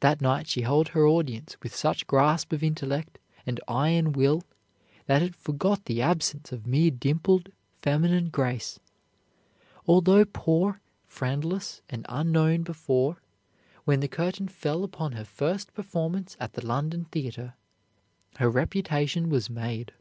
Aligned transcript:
That 0.00 0.20
night 0.20 0.46
she 0.46 0.60
held 0.60 0.88
her 0.88 1.06
audience 1.08 1.56
with 1.62 1.74
such 1.74 2.06
grasp 2.06 2.52
of 2.52 2.62
intellect 2.62 3.18
and 3.46 3.62
iron 3.66 4.12
will 4.12 4.42
that 5.06 5.22
it 5.22 5.34
forgot 5.34 5.86
the 5.86 6.02
absence 6.02 6.52
of 6.52 6.66
mere 6.66 6.90
dimpled 6.90 7.50
feminine 7.80 8.28
grace. 8.28 8.78
Although 9.88 10.26
poor, 10.26 10.82
friendless, 11.06 11.80
and 11.88 12.04
unknown 12.10 12.60
before, 12.62 13.22
when 13.86 14.00
the 14.00 14.06
curtain 14.06 14.48
fell 14.48 14.84
upon 14.84 15.12
her 15.12 15.24
first 15.24 15.72
performance 15.72 16.36
at 16.38 16.52
the 16.52 16.66
London 16.66 17.06
theater, 17.06 17.54
her 18.36 18.50
reputation 18.50 19.30
was 19.30 19.48
made. 19.48 19.92